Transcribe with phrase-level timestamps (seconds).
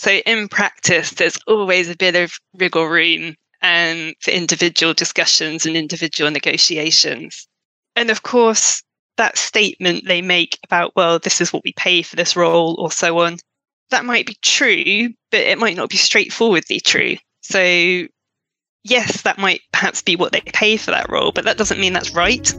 [0.00, 5.76] So in practice, there's always a bit of wriggle room and for individual discussions and
[5.76, 7.46] individual negotiations.
[7.96, 8.82] And of course,
[9.18, 12.90] that statement they make about, well, this is what we pay for this role or
[12.90, 13.36] so on,
[13.90, 17.16] that might be true, but it might not be straightforwardly true.
[17.42, 17.60] So,
[18.82, 21.92] yes, that might perhaps be what they pay for that role, but that doesn't mean
[21.92, 22.50] that's right.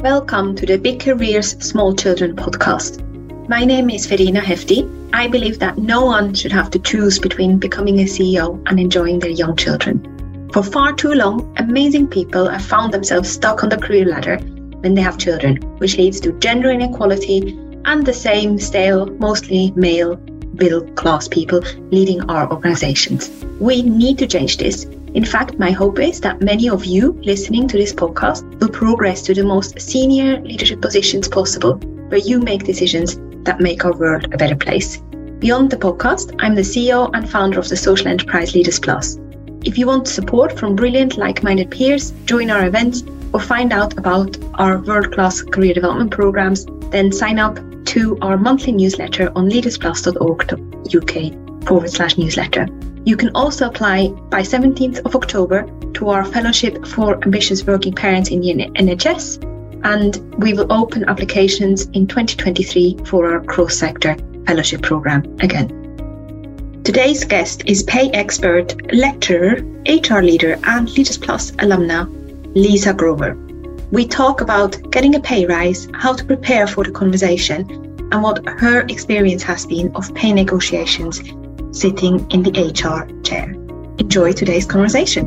[0.00, 3.00] Welcome to the Big Careers Small Children podcast.
[3.48, 4.86] My name is Verena Hefti.
[5.14, 9.20] I believe that no one should have to choose between becoming a CEO and enjoying
[9.20, 10.50] their young children.
[10.52, 14.36] For far too long, amazing people have found themselves stuck on the career ladder
[14.80, 20.20] when they have children, which leads to gender inequality and the same stale, mostly male
[20.52, 23.30] middle class people leading our organizations.
[23.60, 27.66] We need to change this in fact, my hope is that many of you listening
[27.68, 31.78] to this podcast will progress to the most senior leadership positions possible,
[32.10, 34.98] where you make decisions that make our world a better place.
[35.38, 39.18] Beyond the podcast, I'm the CEO and founder of the Social Enterprise Leaders Plus.
[39.64, 43.02] If you want support from brilliant, like minded peers, join our events,
[43.32, 48.36] or find out about our world class career development programs, then sign up to our
[48.36, 52.68] monthly newsletter on leadersplus.org.uk forward slash newsletter.
[53.06, 58.30] You can also apply by 17th of October to our Fellowship for Ambitious Working Parents
[58.30, 59.44] in the NHS,
[59.84, 64.16] and we will open applications in 2023 for our cross sector
[64.48, 65.68] fellowship program again.
[66.82, 72.08] Today's guest is pay expert, lecturer, HR leader, and Leaders Plus alumna,
[72.56, 73.36] Lisa Grover.
[73.92, 77.70] We talk about getting a pay rise, how to prepare for the conversation,
[78.10, 81.22] and what her experience has been of pay negotiations
[81.72, 83.52] sitting in the HR chair.
[83.98, 85.26] Enjoy today's conversation.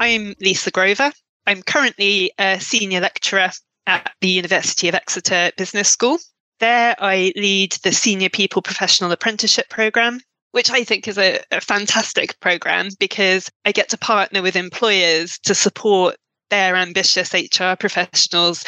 [0.00, 1.12] I'm Lisa Grover.
[1.46, 3.50] I'm currently a senior lecturer
[3.86, 6.18] at the University of Exeter Business School.
[6.60, 10.20] There, I lead the Senior People Professional Apprenticeship Programme,
[10.52, 15.38] which I think is a, a, fantastic program because I get to partner with employers
[15.40, 16.16] to support
[16.50, 18.64] their ambitious HR professionals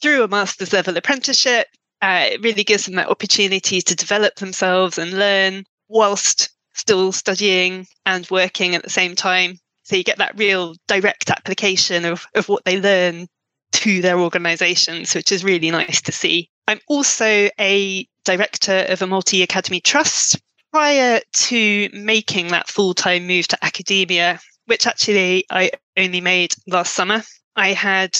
[0.00, 1.66] through a master's level apprenticeship.
[2.02, 7.86] Uh, it really gives them that opportunity to develop themselves and learn whilst still studying
[8.06, 9.58] and working at the same time.
[9.84, 13.26] So you get that real direct application of, of what they learn
[13.72, 16.48] to their organizations, which is really nice to see.
[16.68, 20.38] I'm also a director of a multi academy trust.
[20.72, 24.38] Prior to making that full time move to academia,
[24.70, 27.24] which actually I only made last summer.
[27.56, 28.16] I had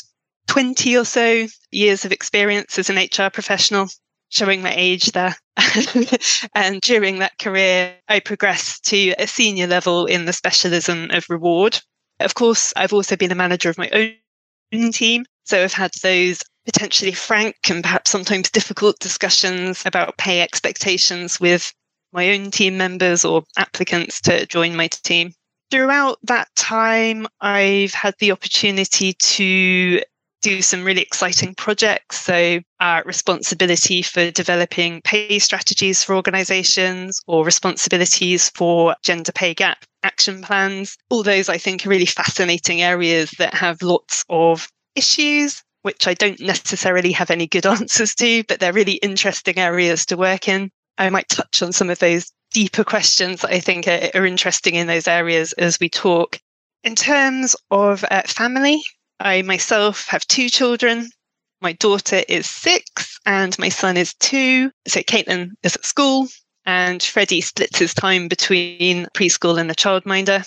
[0.49, 3.89] 20 or so years of experience as an HR professional,
[4.31, 5.37] showing my age there.
[6.57, 11.79] and during that career, I progressed to a senior level in the specialism of reward.
[12.19, 13.89] Of course, I've also been a manager of my
[14.73, 15.27] own team.
[15.45, 21.73] So I've had those potentially frank and perhaps sometimes difficult discussions about pay expectations with
[22.13, 25.33] my own team members or applicants to join my team
[25.71, 30.03] throughout that time, I've had the opportunity to
[30.43, 32.21] do some really exciting projects.
[32.21, 39.85] So, uh, responsibility for developing pay strategies for organizations or responsibilities for gender pay gap
[40.03, 40.97] action plans.
[41.11, 46.15] All those I think are really fascinating areas that have lots of issues, which I
[46.15, 50.71] don't necessarily have any good answers to, but they're really interesting areas to work in.
[50.97, 54.75] I might touch on some of those deeper questions that I think are, are interesting
[54.75, 56.39] in those areas as we talk.
[56.85, 58.83] In terms of uh, family,
[59.19, 61.11] I myself have two children.
[61.61, 64.71] My daughter is six and my son is two.
[64.89, 66.29] So Caitlin is at school
[66.65, 70.47] and Freddie splits his time between preschool and the childminder.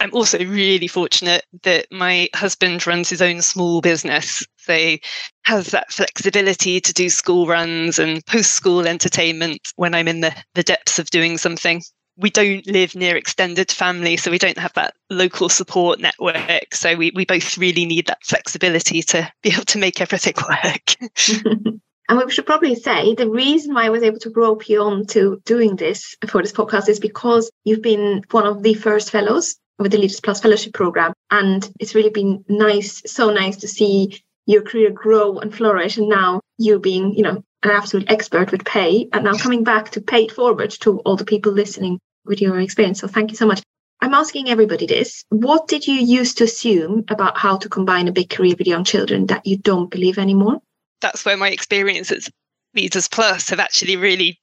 [0.00, 4.44] I'm also really fortunate that my husband runs his own small business.
[4.56, 4.96] So
[5.44, 10.34] has that flexibility to do school runs and post school entertainment when I'm in the,
[10.54, 11.82] the depths of doing something.
[12.16, 16.74] We don't live near extended family, so we don't have that local support network.
[16.74, 20.96] So we, we both really need that flexibility to be able to make everything work.
[22.10, 25.06] And we should probably say the reason why I was able to rope you on
[25.10, 29.54] to doing this for this podcast is because you've been one of the first fellows
[29.80, 31.12] with the Leaders Plus Fellowship Program.
[31.30, 35.96] And it's really been nice, so nice to see your career grow and flourish.
[35.96, 39.90] And now you being, you know, an absolute expert with pay and now coming back
[39.90, 43.00] to pay it forward to all the people listening with your experience.
[43.00, 43.62] So thank you so much.
[44.02, 45.24] I'm asking everybody this.
[45.28, 48.84] What did you used to assume about how to combine a big career with young
[48.84, 50.60] children that you don't believe anymore?
[51.00, 52.32] That's where my experience experiences
[52.74, 54.40] Leaders Plus have actually really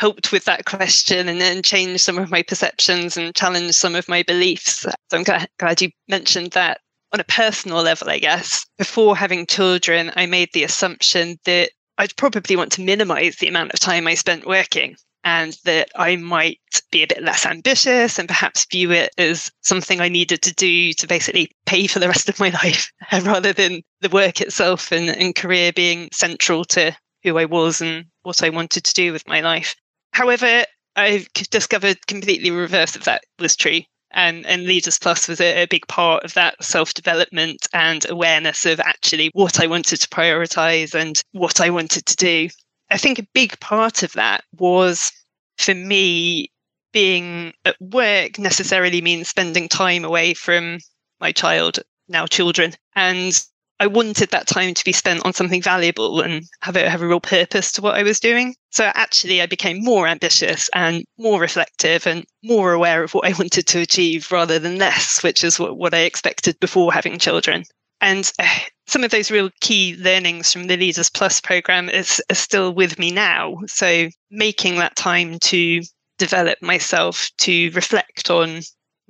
[0.00, 4.08] helped with that question and then changed some of my perceptions and challenged some of
[4.08, 4.80] my beliefs.
[4.80, 6.80] So I'm glad, you mentioned that.
[7.12, 12.16] On a personal level, I guess, before having children, I made the assumption that I'd
[12.16, 16.60] probably want to minimize the amount of time I spent working and that I might
[16.90, 20.92] be a bit less ambitious and perhaps view it as something I needed to do
[20.94, 22.90] to basically pay for the rest of my life
[23.22, 28.06] rather than the work itself and, and career being central to who I was and
[28.22, 29.74] what I wanted to do with my life.
[30.12, 30.64] However,
[30.96, 33.82] I've discovered completely reverse of that was true.
[34.12, 38.66] And, and Leaders Plus was a, a big part of that self development and awareness
[38.66, 42.48] of actually what I wanted to prioritize and what I wanted to do.
[42.90, 45.12] I think a big part of that was
[45.58, 46.50] for me
[46.92, 50.78] being at work necessarily means spending time away from
[51.20, 51.78] my child,
[52.08, 52.74] now children.
[52.96, 53.40] And
[53.80, 57.08] I wanted that time to be spent on something valuable and have a, have a
[57.08, 58.54] real purpose to what I was doing.
[58.70, 63.32] So actually, I became more ambitious and more reflective and more aware of what I
[63.38, 67.64] wanted to achieve rather than less, which is what, what I expected before having children.
[68.02, 72.38] And uh, some of those real key learnings from the Leaders Plus program is, is
[72.38, 73.60] still with me now.
[73.66, 75.80] So making that time to
[76.18, 78.60] develop myself, to reflect on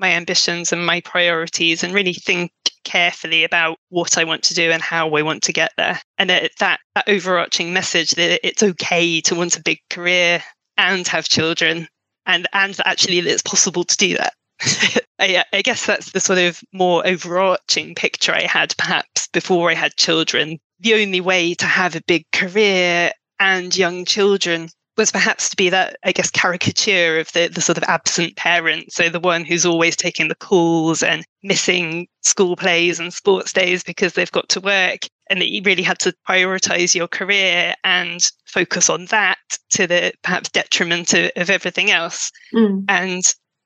[0.00, 2.50] my ambitions and my priorities and really think
[2.84, 6.00] carefully about what I want to do and how I want to get there.
[6.18, 10.42] And that, that, overarching message that it's okay to want a big career
[10.76, 11.88] and have children
[12.26, 14.34] and and actually that it's possible to do that.
[15.18, 19.74] I, I, guess that's the sort of more overarching picture I had perhaps before I
[19.74, 20.58] had children.
[20.80, 24.68] The only way to have a big career and young children
[25.00, 28.92] was perhaps to be that, I guess, caricature of the, the sort of absent parent.
[28.92, 33.82] So the one who's always taking the calls and missing school plays and sports days
[33.82, 35.06] because they've got to work.
[35.30, 39.38] And that you really had to prioritize your career and focus on that
[39.70, 42.30] to the perhaps detriment of, of everything else.
[42.52, 42.84] Mm.
[42.88, 43.22] And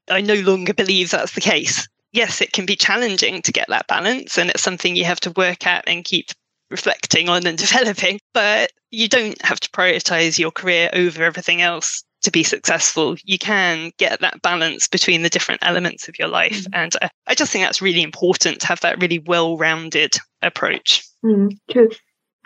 [0.08, 1.88] I no longer believe that's the case.
[2.12, 5.32] Yes, it can be challenging to get that balance, and it's something you have to
[5.32, 6.28] work at and keep
[6.70, 8.20] reflecting on and developing.
[8.34, 13.17] But you don't have to prioritize your career over everything else to be successful.
[13.25, 16.64] You can get that balance between the different elements of your life.
[16.64, 16.70] Mm.
[16.73, 21.05] And uh, I just think that's really important to have that really well rounded approach.
[21.25, 21.91] Mm, true.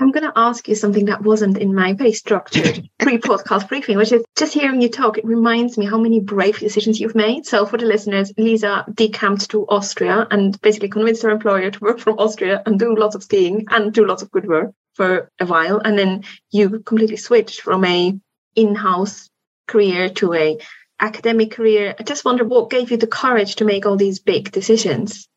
[0.01, 3.97] I'm going to ask you something that wasn't in my very structured pre podcast briefing,
[3.97, 7.47] which is just hearing you talk, it reminds me how many brave decisions you've made.
[7.47, 11.99] So, for the listeners, Lisa decamped to Austria and basically convinced her employer to work
[11.99, 15.47] from Austria and do lots of skiing and do lots of good work for a
[15.47, 15.81] while.
[15.85, 18.19] And then you completely switched from a
[18.57, 19.31] in house
[19.69, 20.59] career to a
[21.01, 21.95] academic career.
[21.99, 25.29] I just wonder what gave you the courage to make all these big decisions?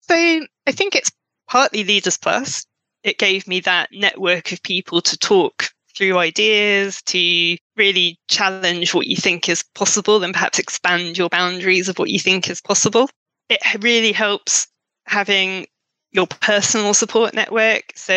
[0.00, 1.12] So, I think it's
[1.48, 2.66] partly Leaders Plus
[3.04, 9.06] it gave me that network of people to talk through ideas, to really challenge what
[9.06, 13.08] you think is possible and perhaps expand your boundaries of what you think is possible.
[13.48, 14.66] It really helps
[15.06, 15.66] having
[16.10, 17.92] your personal support network.
[17.94, 18.14] So,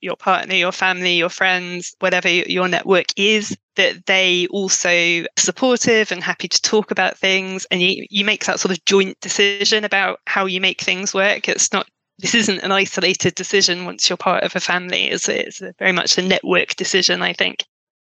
[0.00, 6.22] your partner, your family, your friends, whatever your network is, that they also supportive and
[6.22, 7.66] happy to talk about things.
[7.70, 11.48] And you, you make that sort of joint decision about how you make things work.
[11.48, 11.88] It's not
[12.20, 15.06] this isn't an isolated decision once you're part of a family.
[15.06, 17.64] It's, it's very much a network decision, I think.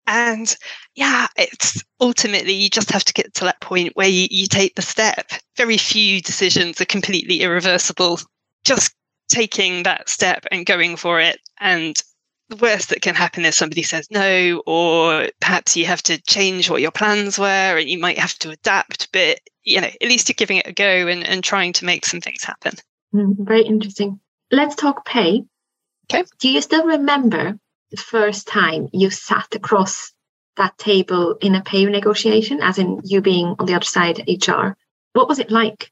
[0.07, 0.55] And
[0.97, 4.75] yeah, it's ultimately you just have to get to that point where you, you take
[4.75, 5.31] the step.
[5.57, 8.19] Very few decisions are completely irreversible.
[8.65, 8.93] Just
[9.33, 11.41] taking that step and going for it.
[11.61, 12.01] And
[12.49, 16.69] the worst that can happen is somebody says no, or perhaps you have to change
[16.69, 19.11] what your plans were and you might have to adapt.
[19.13, 22.05] But, you know, at least you're giving it a go and, and trying to make
[22.05, 22.75] some things happen.
[23.15, 24.21] Mm, very interesting.
[24.51, 25.45] Let's talk pay.
[26.13, 26.25] Okay.
[26.41, 27.59] Do you still remember
[27.91, 30.13] the first time you sat across
[30.59, 34.77] that table in a pay negotiation, as in you being on the other side HR?
[35.15, 35.91] What was it like?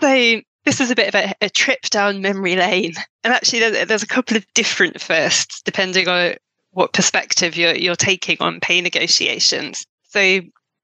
[0.00, 3.88] So this is a bit of a, a trip down memory lane, and actually, there's,
[3.88, 6.34] there's, a couple of different firsts depending on
[6.72, 9.86] what perspective you're you're taking on pay negotiations.
[10.02, 10.40] So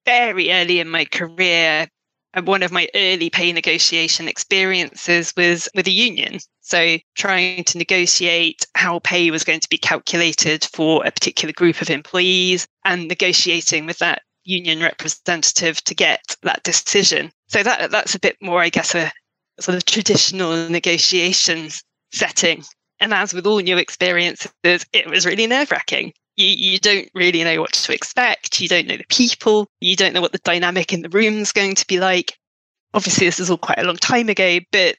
[0.06, 1.88] very early in my career,
[2.34, 6.38] uh, one of my early pay negotiation experiences was with a union.
[6.60, 11.82] So, trying to negotiate how pay was going to be calculated for a particular group
[11.82, 17.32] of employees and negotiating with that union representative to get that decision.
[17.48, 19.10] So, that, that's a bit more, I guess, a
[19.60, 21.70] sort of traditional negotiation
[22.12, 22.64] setting.
[22.98, 27.44] And as with all new experiences, it was really nerve wracking you, you don't really
[27.44, 28.60] know what to expect.
[28.60, 29.68] You don't know the people.
[29.80, 32.36] You don't know what the dynamic in the room is going to be like.
[32.94, 34.96] Obviously, this is all quite a long time ago, but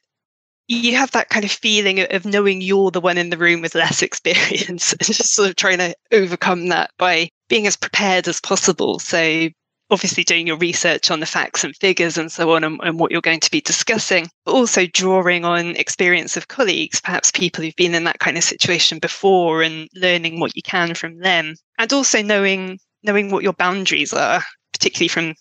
[0.67, 3.75] you have that kind of feeling of knowing you're the one in the room with
[3.75, 8.39] less experience and just sort of trying to overcome that by being as prepared as
[8.39, 8.99] possible.
[8.99, 9.49] So
[9.91, 13.11] obviously doing your research on the facts and figures and so on and, and, what
[13.11, 17.75] you're going to be discussing, but also drawing on experience of colleagues, perhaps people who've
[17.75, 21.55] been in that kind of situation before and learning what you can from them.
[21.77, 24.43] And also knowing knowing what your boundaries are,
[24.73, 25.35] particularly from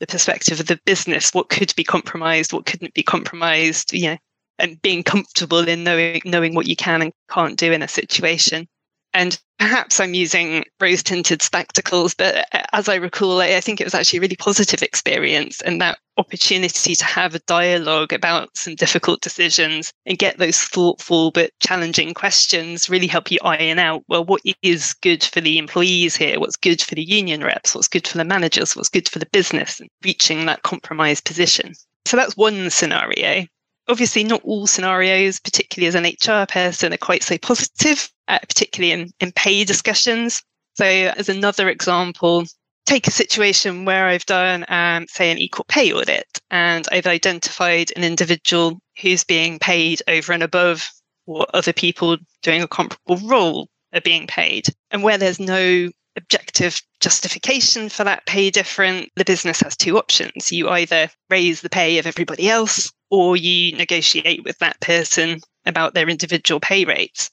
[0.00, 4.18] the perspective of the business, what could be compromised, what couldn't be compromised, you know,
[4.58, 8.68] and being comfortable in knowing knowing what you can and can't do in a situation.
[9.16, 13.84] And perhaps I'm using rose tinted spectacles, but uh, as I recall, I think it
[13.84, 18.74] was actually a really positive experience and that opportunity to have a dialogue about some
[18.74, 24.22] difficult decisions and get those thoughtful but challenging questions really help you iron out well,
[24.22, 26.38] what is good for the employees here?
[26.38, 27.74] What's good for the union reps?
[27.74, 28.76] What's good for the managers?
[28.76, 29.80] What's good for the business?
[29.80, 31.72] And reaching that compromise position.
[32.04, 33.46] So that's one scenario
[33.88, 38.92] obviously not all scenarios, particularly as an HR person, are quite so positive, uh, particularly
[38.92, 40.42] in, in pay discussions.
[40.74, 42.44] So as another example,
[42.84, 47.92] take a situation where I've done, um, say, an equal pay audit and I've identified
[47.96, 50.88] an individual who's being paid over and above
[51.24, 54.66] what other people doing a comparable role are being paid.
[54.90, 60.52] And where there's no objective justification for that pay difference, the business has two options.
[60.52, 65.94] You either raise the pay of everybody else or you negotiate with that person about
[65.94, 67.30] their individual pay rates.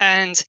[0.00, 0.42] And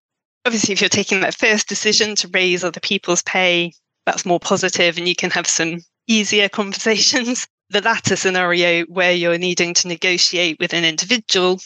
[0.46, 3.72] obviously, if you're taking that first decision to raise other people's pay,
[4.06, 7.48] that's more positive and you can have some easier conversations.
[7.70, 11.60] The latter scenario, where you're needing to negotiate with an individual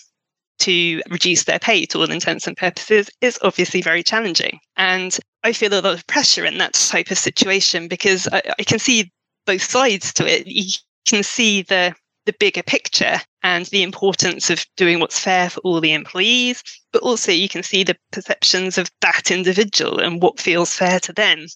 [0.60, 4.60] to reduce their pay to all intents and purposes, is obviously very challenging.
[4.78, 8.64] And I feel a lot of pressure in that type of situation because I, I
[8.64, 9.12] can see
[9.46, 10.48] both sides to it.
[10.48, 10.72] You
[11.08, 11.94] can see the
[12.26, 17.02] the bigger picture and the importance of doing what's fair for all the employees, but
[17.02, 21.48] also you can see the perceptions of that individual and what feels fair to them.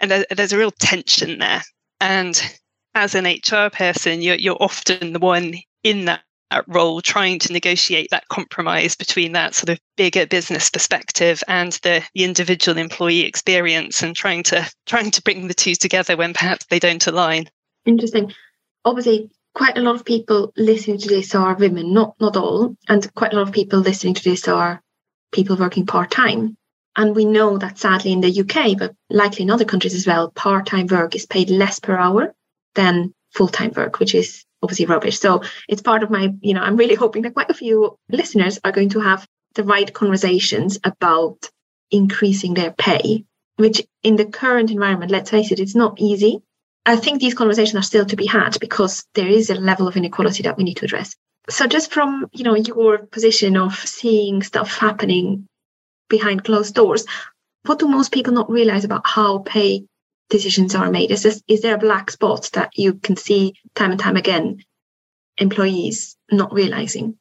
[0.00, 1.62] And there's a real tension there.
[2.00, 2.40] And
[2.94, 6.22] as an HR person, you're, you're often the one in that
[6.68, 12.02] role trying to negotiate that compromise between that sort of bigger business perspective and the,
[12.14, 16.66] the individual employee experience and trying to trying to bring the two together when perhaps
[16.66, 17.48] they don't align.
[17.86, 18.32] Interesting.
[18.84, 23.14] Obviously, quite a lot of people listening to this are women, not not all, and
[23.14, 24.82] quite a lot of people listening to this are
[25.32, 26.56] people working part time.
[26.96, 30.30] And we know that sadly in the UK, but likely in other countries as well,
[30.30, 32.34] part time work is paid less per hour
[32.74, 35.18] than full time work, which is obviously rubbish.
[35.18, 38.58] So it's part of my, you know, I'm really hoping that quite a few listeners
[38.64, 41.50] are going to have the right conversations about
[41.90, 43.24] increasing their pay,
[43.56, 46.42] which in the current environment, let's face it, it's not easy.
[46.86, 49.96] I think these conversations are still to be had because there is a level of
[49.96, 51.14] inequality that we need to address.
[51.48, 55.46] So just from, you know, your position of seeing stuff happening
[56.08, 57.06] behind closed doors,
[57.64, 59.84] what do most people not realize about how pay
[60.28, 61.10] decisions are made?
[61.10, 64.62] Is this, is there a black spot that you can see time and time again
[65.38, 67.16] employees not realizing?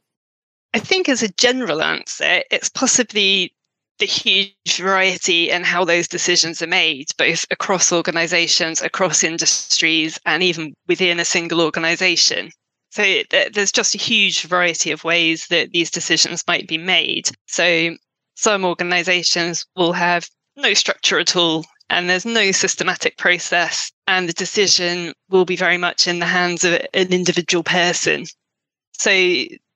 [0.74, 3.54] I think as a general answer, it's possibly
[4.00, 10.42] the huge variety in how those decisions are made, both across organizations, across industries, and
[10.44, 12.52] even within a single organization.
[12.92, 17.30] So there's just a huge variety of ways that these decisions might be made.
[17.48, 17.96] So
[18.36, 24.34] some organizations will have no structure at all, and there's no systematic process, and the
[24.34, 28.26] decision will be very much in the hands of an individual person.
[28.94, 29.12] So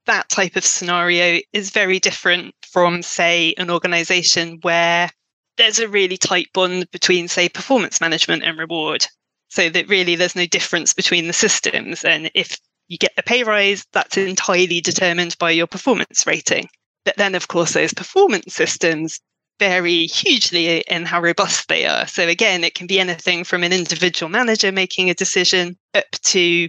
[0.08, 5.10] that type of scenario is very different from, say, an organization where
[5.58, 9.06] there's a really tight bond between, say, performance management and reward.
[9.50, 12.04] So that really there's no difference between the systems.
[12.04, 16.68] And if you get a pay rise, that's entirely determined by your performance rating.
[17.06, 19.20] But then, of course, those performance systems
[19.60, 22.06] vary hugely in how robust they are.
[22.08, 26.68] So, again, it can be anything from an individual manager making a decision up to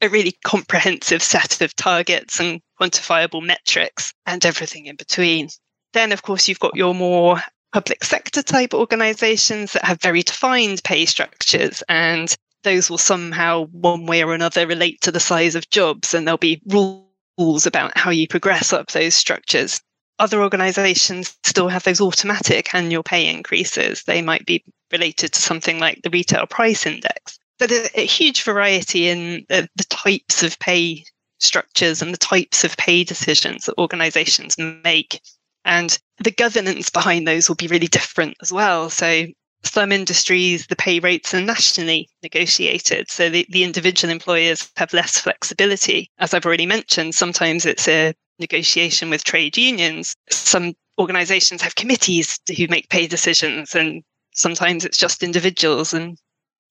[0.00, 5.48] a really comprehensive set of targets and quantifiable metrics and everything in between.
[5.92, 7.40] Then, of course, you've got your more
[7.72, 14.06] public sector type organizations that have very defined pay structures and those will somehow one
[14.06, 18.10] way or another relate to the size of jobs and there'll be rules about how
[18.10, 19.80] you progress up those structures.
[20.18, 24.02] Other organizations still have those automatic annual pay increases.
[24.04, 29.08] They might be related to something like the retail price index there's a huge variety
[29.08, 31.04] in the, the types of pay
[31.38, 35.20] structures and the types of pay decisions that organizations make.
[35.64, 38.90] And the governance behind those will be really different as well.
[38.90, 39.26] So
[39.64, 43.10] some industries, the pay rates are nationally negotiated.
[43.10, 46.10] So the, the individual employers have less flexibility.
[46.18, 50.14] As I've already mentioned, sometimes it's a negotiation with trade unions.
[50.30, 54.02] Some organizations have committees who make pay decisions, and
[54.34, 55.92] sometimes it's just individuals.
[55.92, 56.16] And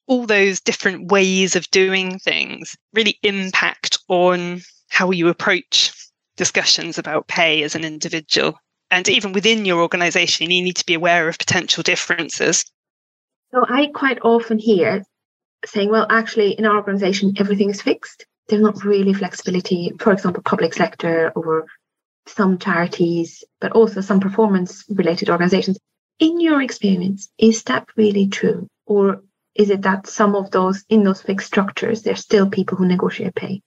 [0.07, 5.93] all those different ways of doing things really impact on how you approach
[6.37, 8.57] discussions about pay as an individual.
[8.89, 12.63] And even within your organization, you need to be aware of potential differences.
[13.51, 15.03] So I quite often hear
[15.65, 18.25] saying, well, actually, in our organization, everything is fixed.
[18.47, 21.65] There's not really flexibility, for example, public sector or
[22.27, 25.77] some charities, but also some performance related organizations.
[26.19, 28.67] In your experience, is that really true?
[28.85, 29.21] Or
[29.57, 33.35] is it that some of those, in those fixed structures, there's still people who negotiate
[33.35, 33.61] pay?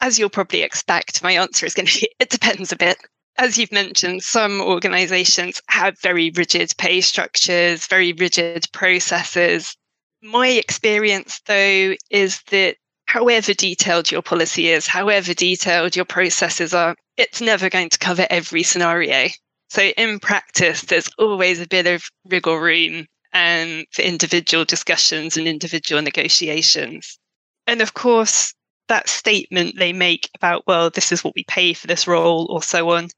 [0.00, 2.96] As you'll probably expect, my answer is going to be it depends a bit.
[3.38, 9.76] As you've mentioned, some organizations have very rigid pay structures, very rigid processes.
[10.22, 16.96] My experience, though, is that however detailed your policy is, however detailed your processes are,
[17.16, 19.28] it's never going to cover every scenario.
[19.68, 25.46] So in practice, there's always a bit of wriggle room um, for individual discussions and
[25.46, 27.18] individual negotiations.
[27.66, 28.54] And of course,
[28.88, 32.62] that statement they make about, well, this is what we pay for this role or
[32.62, 33.08] so on,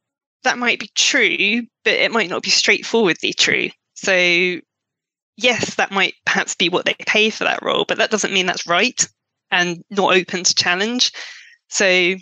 [0.43, 3.69] that might be true, but it might not be straightforwardly true.
[3.95, 4.13] So,
[5.37, 8.47] yes, that might perhaps be what they pay for that role, but that doesn't mean
[8.47, 9.07] that's right
[9.51, 11.13] and not open to challenge.
[11.69, 12.15] So,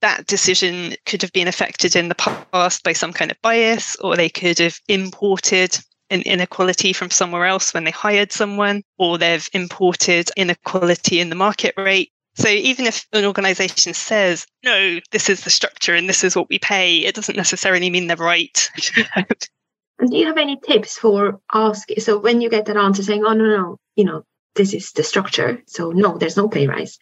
[0.00, 2.14] that decision could have been affected in the
[2.52, 5.78] past by some kind of bias, or they could have imported
[6.14, 11.34] an inequality from somewhere else when they hired someone, or they've imported inequality in the
[11.34, 12.10] market rate.
[12.36, 16.48] So even if an organization says, no, this is the structure and this is what
[16.48, 18.70] we pay, it doesn't necessarily mean they're right.
[19.16, 22.00] and do you have any tips for asking?
[22.00, 25.04] So when you get that answer saying, oh, no, no, you know, this is the
[25.04, 25.62] structure.
[25.66, 26.98] So no, there's no pay rise.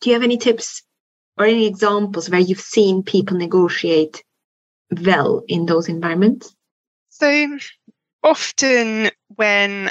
[0.00, 0.82] Do you have any tips
[1.38, 4.22] or any examples where you've seen people negotiate
[4.90, 6.54] well in those environments?
[7.08, 7.58] So
[8.22, 9.90] often when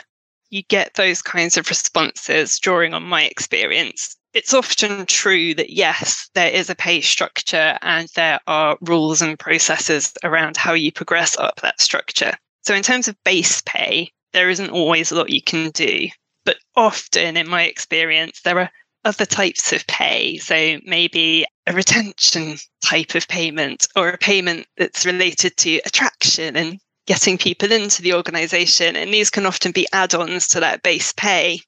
[0.50, 6.30] you get those kinds of responses, drawing on my experience, it's often true that yes,
[6.36, 11.38] there is a pay structure and there are rules and processes around how you progress
[11.38, 12.34] up that structure.
[12.64, 16.08] So, in terms of base pay, there isn't always a lot you can do.
[16.46, 18.72] But often, in my experience, there are
[19.04, 20.38] other types of pay.
[20.38, 26.80] So, maybe a retention type of payment or a payment that's related to attraction and
[27.08, 28.96] getting people into the organization.
[28.96, 31.62] And these can often be add ons to that base pay.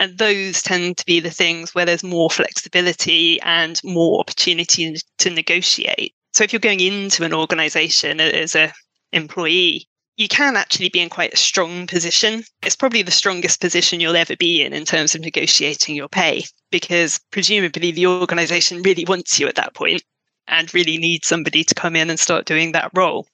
[0.00, 5.30] And those tend to be the things where there's more flexibility and more opportunity to
[5.30, 6.14] negotiate.
[6.32, 8.72] So if you're going into an organization as an
[9.12, 12.44] employee, you can actually be in quite a strong position.
[12.62, 16.44] It's probably the strongest position you'll ever be in in terms of negotiating your pay,
[16.70, 20.02] because presumably the organization really wants you at that point
[20.46, 23.26] and really needs somebody to come in and start doing that role.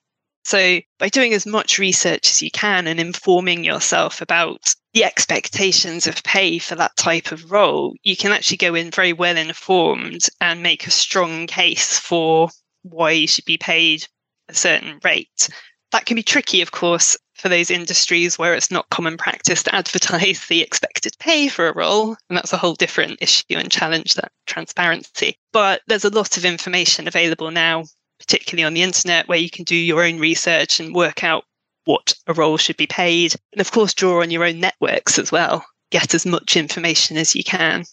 [0.44, 6.06] So, by doing as much research as you can and informing yourself about the expectations
[6.06, 10.26] of pay for that type of role, you can actually go in very well informed
[10.40, 12.48] and make a strong case for
[12.82, 14.06] why you should be paid
[14.48, 15.48] a certain rate.
[15.92, 19.74] That can be tricky, of course, for those industries where it's not common practice to
[19.74, 22.16] advertise the expected pay for a role.
[22.28, 25.36] And that's a whole different issue and challenge that transparency.
[25.52, 27.84] But there's a lot of information available now
[28.20, 31.44] particularly on the internet, where you can do your own research and work out
[31.86, 33.34] what a role should be paid.
[33.52, 35.64] And of course, draw on your own networks as well.
[35.90, 37.84] Get as much information as you can.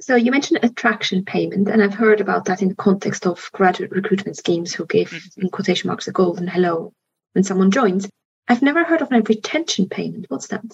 [0.00, 3.92] So you mentioned attraction payment, and I've heard about that in the context of graduate
[3.92, 5.42] recruitment schemes who give, mm-hmm.
[5.42, 6.92] in quotation marks, a golden hello
[7.34, 8.08] when someone joins.
[8.48, 10.26] I've never heard of a retention payment.
[10.28, 10.64] What's that?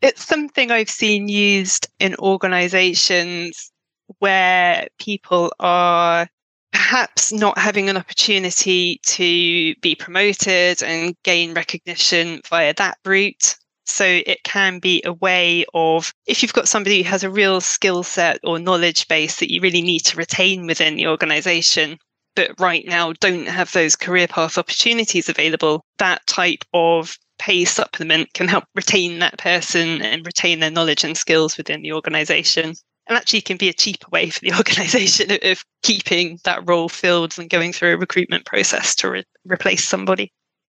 [0.00, 3.70] It's something I've seen used in organizations
[4.18, 6.28] where people are
[6.76, 13.56] perhaps not having an opportunity to be promoted and gain recognition via that route.
[13.86, 17.62] So it can be a way of, if you've got somebody who has a real
[17.62, 21.96] skill set or knowledge base that you really need to retain within the organization,
[22.34, 28.34] but right now don't have those career path opportunities available, that type of pay supplement
[28.34, 32.74] can help retain that person and retain their knowledge and skills within the organization
[33.06, 37.32] and actually can be a cheaper way for the organization of keeping that role filled
[37.32, 40.32] than going through a recruitment process to re- replace somebody.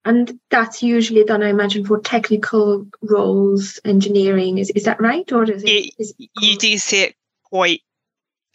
[0.05, 4.59] And that's usually done, I imagine, for technical roles, engineering.
[4.59, 5.69] Is is that right, or is it?
[5.69, 7.15] it, is it you do see it
[7.45, 7.83] quite,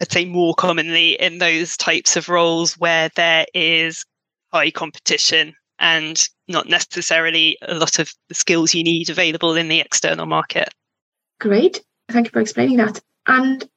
[0.01, 4.05] I'd say, more commonly in those types of roles where there is
[4.51, 9.79] high competition and not necessarily a lot of the skills you need available in the
[9.79, 10.69] external market.
[11.39, 13.01] Great, thank you for explaining that.
[13.27, 13.67] And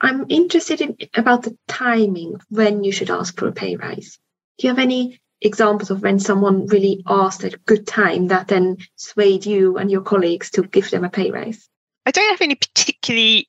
[0.00, 4.18] I'm interested in about the timing when you should ask for a pay rise.
[4.58, 8.48] Do you have any examples of when someone really asked at a good time that
[8.48, 11.68] then swayed you and your colleagues to give them a pay rise?
[12.06, 13.48] I don't have any particularly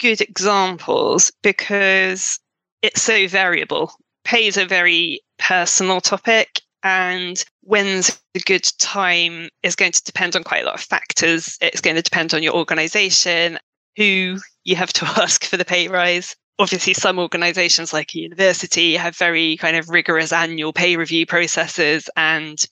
[0.00, 2.38] good examples because
[2.82, 3.92] it's so variable.
[4.24, 10.36] Pay is a very personal topic, and when's a good time is going to depend
[10.36, 11.56] on quite a lot of factors.
[11.60, 13.58] It's going to depend on your organization,
[13.96, 16.34] who you have to ask for the pay rise.
[16.58, 22.08] Obviously, some organizations like a university have very kind of rigorous annual pay review processes.
[22.16, 22.62] And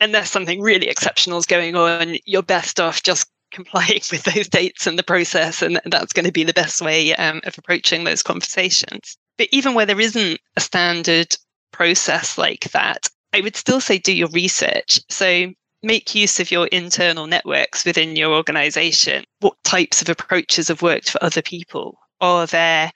[0.00, 4.86] unless something really exceptional is going on, you're best off just complying with those dates
[4.86, 5.62] and the process.
[5.62, 9.16] And that's going to be the best way um, of approaching those conversations.
[9.38, 11.36] But even where there isn't a standard
[11.72, 14.98] process like that, I would still say do your research.
[15.10, 19.24] So make use of your internal networks within your organization.
[19.40, 21.98] What types of approaches have worked for other people?
[22.20, 22.90] Are there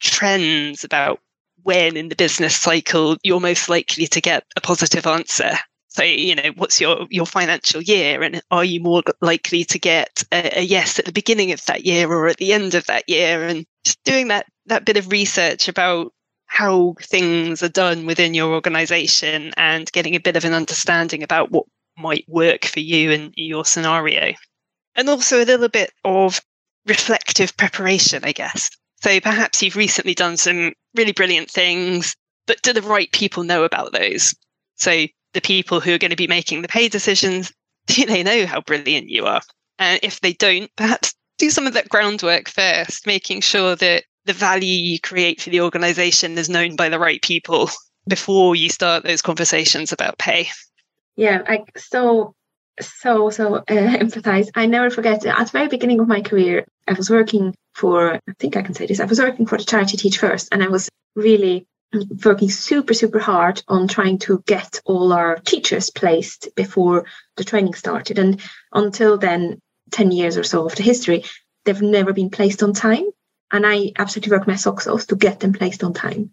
[0.00, 1.20] trends about
[1.62, 5.52] when in the business cycle you're most likely to get a positive answer?
[5.88, 8.22] So, you know, what's your, your financial year?
[8.22, 11.86] And are you more likely to get a, a yes at the beginning of that
[11.86, 13.44] year or at the end of that year?
[13.44, 16.12] And just doing that, that bit of research about
[16.46, 21.50] how things are done within your organization and getting a bit of an understanding about
[21.50, 21.64] what
[21.96, 24.34] might work for you and your scenario.
[24.94, 26.40] And also a little bit of
[26.86, 28.70] reflective preparation, I guess.
[29.02, 33.64] So perhaps you've recently done some really brilliant things, but do the right people know
[33.64, 34.34] about those?
[34.76, 37.52] So the people who are going to be making the pay decisions,
[37.86, 39.42] do they know how brilliant you are?
[39.78, 44.32] And if they don't, perhaps do some of that groundwork first, making sure that the
[44.32, 47.70] value you create for the organization is known by the right people
[48.08, 50.48] before you start those conversations about pay.
[51.16, 52.34] Yeah, I so
[52.80, 54.50] so so uh, empathize.
[54.54, 58.20] I never forget at the very beginning of my career, I was working for I
[58.38, 59.00] think I can say this.
[59.00, 61.66] I was working for the charity Teach First, and I was really
[62.24, 67.74] working super super hard on trying to get all our teachers placed before the training
[67.74, 68.18] started.
[68.18, 68.40] And
[68.72, 69.58] until then,
[69.90, 71.24] ten years or so of the history,
[71.64, 73.04] they've never been placed on time.
[73.52, 76.32] And I absolutely worked my socks off to get them placed on time.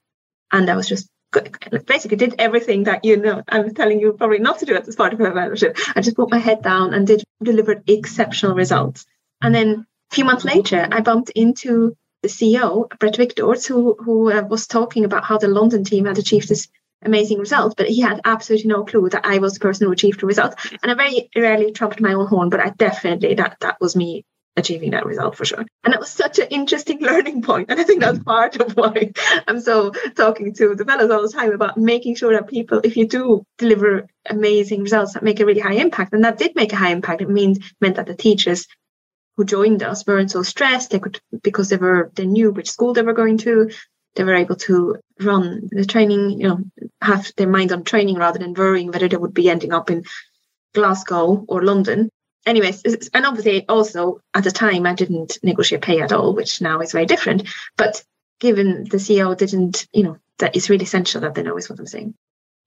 [0.52, 1.08] And I was just
[1.86, 4.86] basically did everything that you know I was telling you probably not to do at
[4.86, 5.78] the start of my membership.
[5.96, 9.06] I just put my head down and did delivered exceptional results.
[9.42, 14.32] And then a few months later, I bumped into the CEO, Brett Wigdortz, who who
[14.32, 16.68] uh, was talking about how the London team had achieved this
[17.06, 20.22] amazing result, but he had absolutely no clue that I was the person who achieved
[20.22, 20.56] the result.
[20.82, 24.26] And I very rarely trumped my own horn, but I definitely that that was me
[24.56, 25.66] achieving that result for sure.
[25.84, 27.70] And it was such an interesting learning point.
[27.72, 28.26] And I think that's mm.
[28.26, 29.12] part of why
[29.48, 32.98] I'm so talking to the fellows all the time about making sure that people, if
[32.98, 36.74] you do deliver amazing results that make a really high impact, and that did make
[36.74, 38.68] a high impact, it means meant that the teachers
[39.36, 40.92] who joined us weren't so stressed.
[40.92, 43.72] They could because they were they knew which school they were going to.
[44.16, 46.60] They were able to run the training, you know,
[47.02, 50.04] have their mind on training rather than worrying whether they would be ending up in
[50.76, 52.12] Glasgow or London
[52.46, 56.80] anyways, and obviously also at the time I didn't negotiate pay at all, which now
[56.82, 57.48] is very different.
[57.78, 58.04] But
[58.40, 61.80] given the CEO didn't, you know, that it's really essential that they know is what
[61.80, 62.16] I'm saying.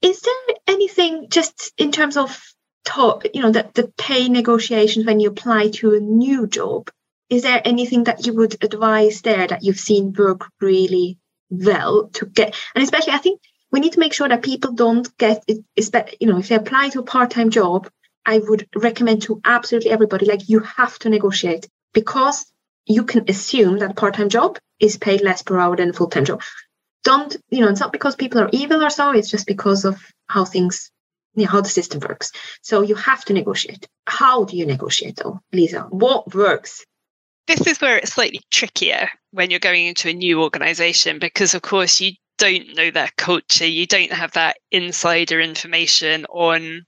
[0.02, 2.42] Is there anything just in terms of
[2.84, 6.90] top, you know, that the pay negotiations when you apply to a new job?
[7.28, 11.18] Is there anything that you would advise there that you've seen work really
[11.50, 12.54] well to get?
[12.74, 13.40] And especially, I think
[13.72, 17.00] we need to make sure that people don't get, you know, if they apply to
[17.00, 17.90] a part-time job,
[18.26, 22.44] I would recommend to absolutely everybody like you have to negotiate because
[22.84, 26.42] you can assume that part-time job is paid less per hour than a full-time job.
[27.04, 30.02] Don't, you know, it's not because people are evil or so, it's just because of
[30.26, 30.90] how things,
[31.34, 32.32] you know, how the system works.
[32.62, 33.86] So you have to negotiate.
[34.06, 35.82] How do you negotiate though, Lisa?
[35.90, 36.84] What works?
[37.46, 41.62] This is where it's slightly trickier when you're going into a new organization because, of
[41.62, 43.66] course, you don't know their culture.
[43.66, 46.86] You don't have that insider information on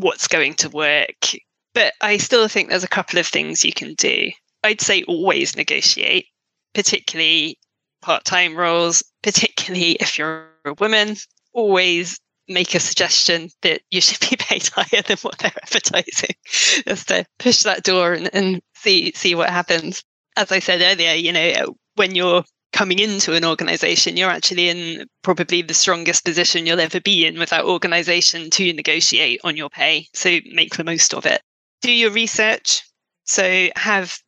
[0.00, 1.32] what's going to work.
[1.74, 4.30] But I still think there's a couple of things you can do.
[4.64, 6.26] I'd say always negotiate,
[6.74, 7.58] particularly
[8.02, 11.16] part time roles, particularly if you're a woman.
[11.52, 17.08] Always make a suggestion that you should be paid higher than what they're advertising, just
[17.08, 20.02] to push that door and, and see see what happens.
[20.36, 22.44] As I said earlier, you know, when you're
[22.76, 27.38] coming into an organization, you're actually in probably the strongest position you'll ever be in
[27.38, 30.06] with that organization to negotiate on your pay.
[30.12, 31.40] So make the most of it.
[31.80, 32.82] Do your research.
[33.24, 34.18] So have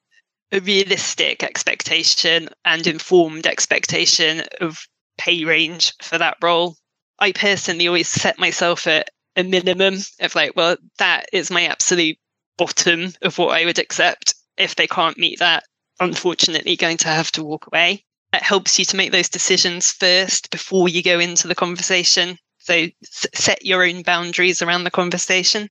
[0.51, 4.79] a realistic expectation and informed expectation of
[5.19, 6.77] pay range for that role.
[7.19, 12.17] I personally always set myself at a minimum of like, well, that is my absolute
[12.57, 14.35] bottom of what I would accept.
[14.57, 15.65] If they can't meet that,
[16.01, 20.51] unfortunately, going to have to walk away It helps you to make those decisions first
[20.51, 22.39] before you go into the conversation.
[22.59, 25.69] So set your own boundaries around the conversation.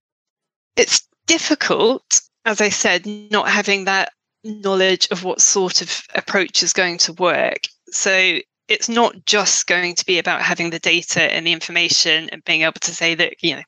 [0.75, 4.11] It's difficult, as I said, not having that
[4.43, 7.59] knowledge of what sort of approach is going to work.
[7.89, 12.43] So it's not just going to be about having the data and the information and
[12.43, 13.63] being able to say that, you know,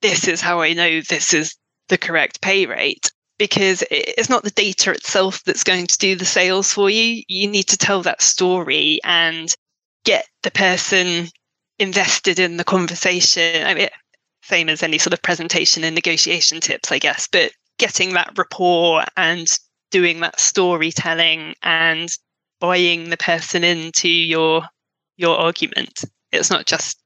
[0.00, 1.56] this is how I know this is
[1.88, 3.10] the correct pay rate
[3.42, 7.24] because it's not the data itself that's going to do the sales for you.
[7.26, 9.52] You need to tell that story and
[10.04, 11.26] get the person
[11.80, 13.66] invested in the conversation.
[13.66, 13.88] I mean,
[14.44, 17.50] same as any sort of presentation and negotiation tips, I guess, but
[17.80, 19.48] getting that rapport and
[19.90, 22.16] doing that storytelling and
[22.60, 24.62] buying the person into your
[25.16, 26.04] your argument.
[26.30, 26.96] It's not just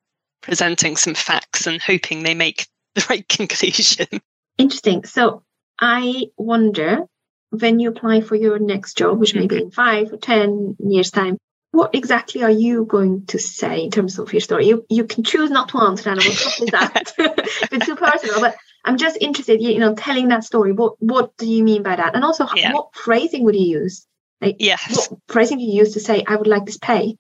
[0.43, 4.21] presenting some facts and hoping they make the right conclusion.
[4.59, 5.03] Interesting.
[5.05, 5.43] So
[5.81, 7.05] I wonder
[7.51, 9.71] when you apply for your next job, which may be in mm-hmm.
[9.71, 11.39] five or 10 years' time,
[11.73, 14.67] what exactly are you going to say in terms of your story?
[14.67, 17.13] You, you can choose not to answer, and I will cut that.
[17.73, 20.73] it's too personal, but I'm just interested, you know, telling that story.
[20.73, 22.15] What what do you mean by that?
[22.15, 22.73] And also, yeah.
[22.73, 24.07] what phrasing would you use?
[24.41, 25.11] Like, yes.
[25.11, 27.17] What phrasing do you use to say, I would like this pay?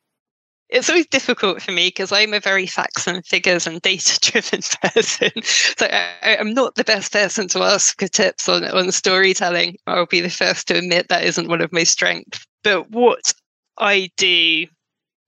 [0.68, 4.60] It's always difficult for me because I'm a very facts and figures and data driven
[4.82, 5.30] person.
[5.42, 9.76] So I, am not the best person to ask for tips on, on storytelling.
[9.86, 12.44] I'll be the first to admit that isn't one of my strengths.
[12.64, 13.32] But what
[13.78, 14.66] I do,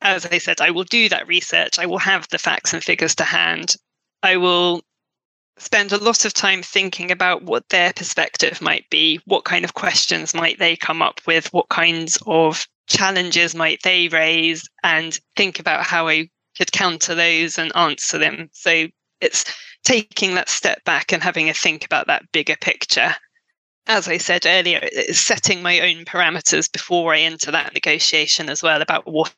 [0.01, 1.79] as I said, I will do that research.
[1.79, 3.77] I will have the facts and figures to hand.
[4.25, 4.83] I will
[5.59, 9.75] spend a lot of time thinking about what their perspective might be, what kind of
[9.75, 15.61] questions might they come up with, what kinds of challenges might they raise, and think
[15.61, 18.49] about how I could counter those and answer them.
[18.53, 18.89] So
[19.21, 19.45] it's
[19.85, 23.15] taking that step back and having a think about that bigger picture.
[23.87, 28.63] As I said earlier, it's setting my own parameters before I enter that negotiation as
[28.63, 29.33] well about what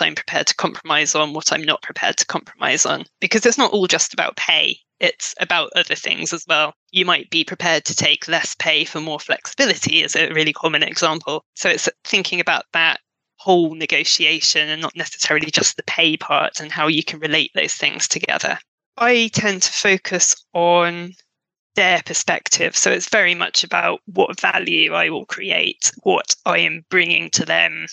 [0.00, 3.72] I'm prepared to compromise on, what I'm not prepared to compromise on, because it's not
[3.72, 6.74] all just about pay it's about other things as well.
[6.92, 10.82] You might be prepared to take less pay for more flexibility, is a really common
[10.82, 11.44] example.
[11.54, 13.00] So it's thinking about that
[13.36, 17.74] whole negotiation and not necessarily just the pay part and how you can relate those
[17.74, 18.58] things together.
[18.96, 21.14] I tend to focus on
[21.74, 22.76] their perspective.
[22.76, 27.44] So it's very much about what value I will create, what I am bringing to
[27.44, 27.86] them,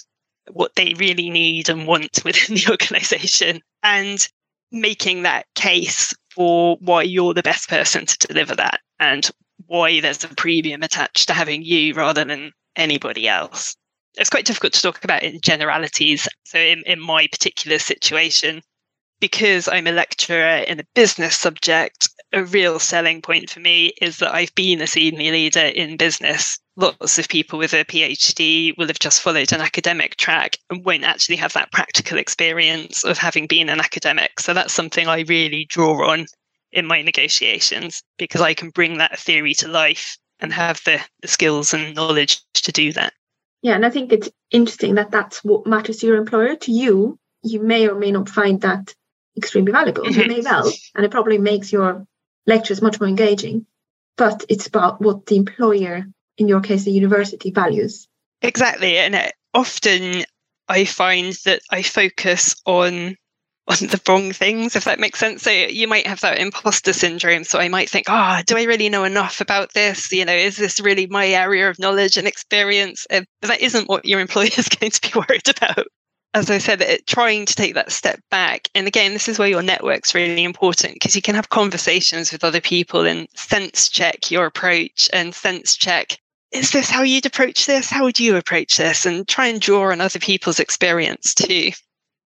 [0.51, 4.25] what they really need and want within the organization, and
[4.71, 9.29] making that case for why you're the best person to deliver that and
[9.67, 13.75] why there's a premium attached to having you rather than anybody else.
[14.17, 16.27] It's quite difficult to talk about in generalities.
[16.45, 18.61] So, in, in my particular situation,
[19.21, 24.17] because I'm a lecturer in a business subject, a real selling point for me is
[24.17, 26.57] that I've been a senior leader in business.
[26.75, 31.03] Lots of people with a PhD will have just followed an academic track and won't
[31.03, 34.39] actually have that practical experience of having been an academic.
[34.39, 36.25] So that's something I really draw on
[36.71, 41.27] in my negotiations because I can bring that theory to life and have the, the
[41.27, 43.13] skills and knowledge to do that.
[43.61, 46.55] Yeah, and I think it's interesting that that's what matters to your employer.
[46.55, 48.95] To you, you may or may not find that
[49.37, 50.03] extremely valuable.
[50.03, 50.21] Mm-hmm.
[50.21, 52.05] You may well, and it probably makes your
[52.47, 53.65] lectures much more engaging.
[54.17, 56.05] But it's about what the employer,
[56.37, 58.07] in your case, the university, values.
[58.41, 60.23] Exactly, and it, often
[60.67, 63.15] I find that I focus on
[63.67, 65.43] on the wrong things, if that makes sense.
[65.43, 67.43] So you might have that imposter syndrome.
[67.43, 70.11] So I might think, oh, do I really know enough about this?
[70.11, 73.05] You know, is this really my area of knowledge and experience?
[73.09, 75.85] But that isn't what your employer is going to be worried about
[76.33, 78.69] as I said, it, trying to take that step back.
[78.73, 82.43] And again, this is where your network's really important because you can have conversations with
[82.43, 86.17] other people and sense check your approach and sense check
[86.51, 87.89] is this how you'd approach this?
[87.89, 89.05] How would you approach this?
[89.05, 91.71] And try and draw on other people's experience too.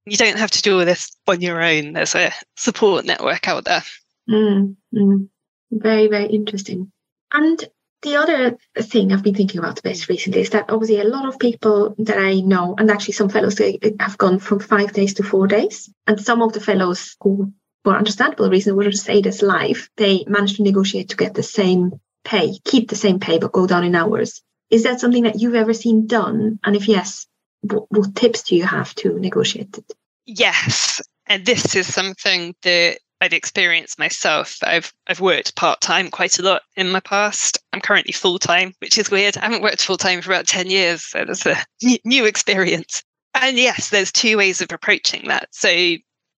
[0.06, 1.92] You don't have to do all this on your own.
[1.92, 3.82] There's a support network out there.
[4.30, 5.28] Mm, mm.
[5.72, 6.92] Very, very interesting.
[7.32, 7.68] And
[8.02, 11.26] the other thing I've been thinking about a bit recently is that obviously a lot
[11.26, 13.58] of people that I know, and actually some fellows
[14.00, 17.52] have gone from five days to four days, and some of the fellows who,
[17.84, 22.00] for understandable reasons, would stayed as live, they managed to negotiate to get the same
[22.24, 24.42] pay, keep the same pay, but go down in hours.
[24.70, 26.58] Is that something that you've ever seen done?
[26.64, 27.26] And if yes,
[27.60, 29.92] what, what tips do you have to negotiate it?
[30.26, 31.00] Yes.
[31.26, 34.56] And this is something that I've experienced myself.
[34.64, 37.56] I've I've worked part time quite a lot in my past.
[37.72, 39.36] I'm currently full time, which is weird.
[39.36, 41.56] I haven't worked full time for about ten years, so that's a
[42.04, 43.04] new experience.
[43.34, 45.48] And yes, there's two ways of approaching that.
[45.52, 45.68] So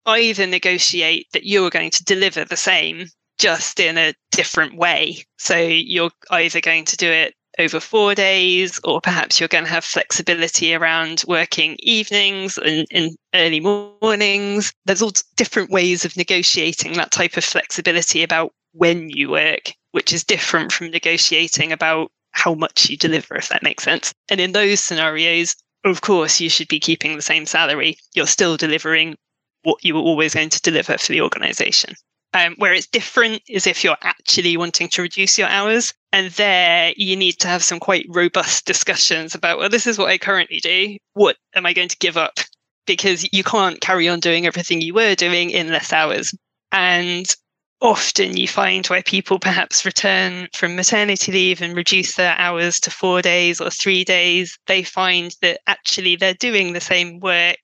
[0.05, 3.07] either negotiate that you're going to deliver the same,
[3.39, 5.25] just in a different way.
[5.39, 9.71] So you're either going to do it over four days, or perhaps you're going to
[9.71, 14.73] have flexibility around working evenings and, and early mornings.
[14.85, 20.13] There's all different ways of negotiating that type of flexibility about when you work, which
[20.13, 24.13] is different from negotiating about how much you deliver, if that makes sense.
[24.29, 27.97] And in those scenarios, of course, you should be keeping the same salary.
[28.15, 29.17] You're still delivering
[29.63, 31.95] what you were always going to deliver for the organization.
[32.37, 35.95] Um, where it's different is if you're actually wanting to reduce your hours.
[36.13, 40.11] And there you need to have some quite robust discussions about, well, this is what
[40.11, 40.97] I currently do.
[41.13, 42.41] What am I going to give up?
[42.87, 46.35] Because you can't carry on doing everything you were doing in less hours.
[46.73, 47.33] And
[47.81, 52.91] often you find where people perhaps return from maternity leave and reduce their hours to
[52.91, 57.59] four days or three days, they find that actually they're doing the same work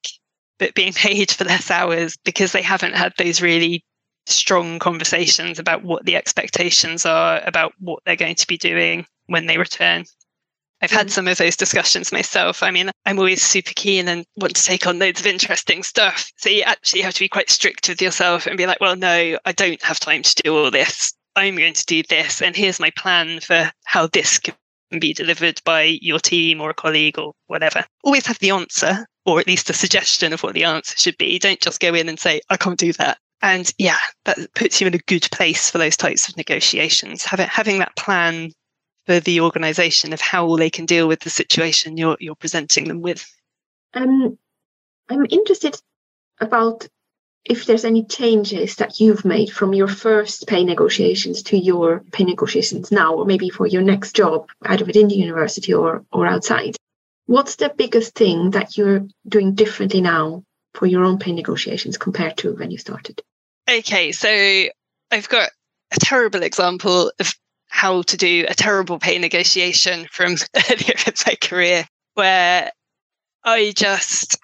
[0.61, 3.83] but being paid for less hours because they haven't had those really
[4.31, 9.47] strong conversations about what the expectations are about what they're going to be doing when
[9.47, 10.05] they return.
[10.83, 11.11] I've had mm.
[11.11, 12.63] some of those discussions myself.
[12.63, 16.31] I mean, I'm always super keen and want to take on loads of interesting stuff.
[16.37, 19.39] So you actually have to be quite strict with yourself and be like, well, no,
[19.45, 21.13] I don't have time to do all this.
[21.37, 22.41] I'm going to do this.
[22.41, 24.55] And here's my plan for how this can
[24.99, 27.85] be delivered by your team or a colleague or whatever.
[28.03, 31.39] Always have the answer or at least a suggestion of what the answer should be.
[31.39, 33.19] Don't just go in and say, I can't do that.
[33.43, 37.25] And yeah, that puts you in a good place for those types of negotiations.
[37.25, 38.53] Having, having that plan
[39.07, 43.01] for the organization of how they can deal with the situation you're, you're presenting them
[43.01, 43.27] with.
[43.95, 44.39] Um,
[45.09, 45.81] I'm interested
[46.41, 46.87] about
[47.45, 52.25] if there's any changes that you've made from your first pay negotiations to your pay
[52.25, 56.77] negotiations now, or maybe for your next job, either within the university or, or outside.
[57.27, 62.37] What's the biggest thing that you're doing differently now for your own pay negotiations compared
[62.39, 63.23] to when you started?
[63.71, 64.29] Okay, so
[65.13, 65.51] I've got
[65.93, 67.33] a terrible example of
[67.69, 70.35] how to do a terrible pay negotiation from
[70.71, 72.73] earlier in my career, where
[73.45, 74.37] I just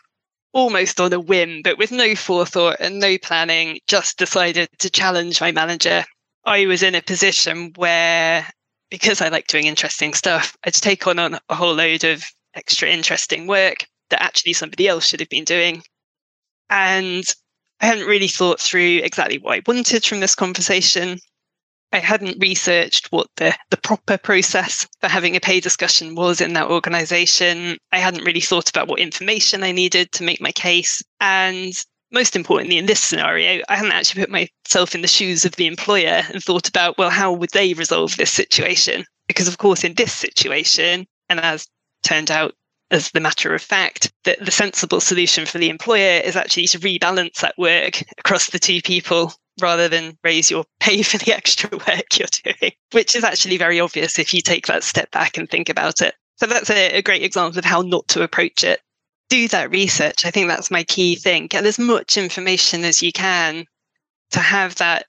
[0.52, 5.40] almost on a whim, but with no forethought and no planning, just decided to challenge
[5.40, 6.04] my manager.
[6.44, 8.48] I was in a position where,
[8.90, 13.48] because I like doing interesting stuff, I'd take on a whole load of extra interesting
[13.48, 15.82] work that actually somebody else should have been doing.
[16.70, 17.24] And
[17.80, 21.18] I hadn't really thought through exactly what I wanted from this conversation.
[21.92, 26.52] I hadn't researched what the, the proper process for having a pay discussion was in
[26.54, 27.78] that organization.
[27.92, 31.02] I hadn't really thought about what information I needed to make my case.
[31.20, 31.72] And
[32.10, 35.66] most importantly, in this scenario, I hadn't actually put myself in the shoes of the
[35.66, 39.04] employer and thought about, well, how would they resolve this situation?
[39.28, 41.66] Because, of course, in this situation, and as
[42.02, 42.54] turned out
[42.90, 46.78] as the matter of fact, that the sensible solution for the employer is actually to
[46.78, 51.70] rebalance that work across the two people rather than raise your pay for the extra
[51.70, 55.48] work you're doing, which is actually very obvious if you take that step back and
[55.50, 56.14] think about it.
[56.36, 58.80] So that's a, a great example of how not to approach it.
[59.28, 60.24] Do that research.
[60.24, 61.48] I think that's my key thing.
[61.48, 63.64] Get as much information as you can
[64.30, 65.06] to have that